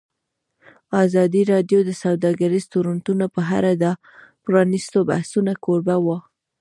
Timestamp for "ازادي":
1.05-1.41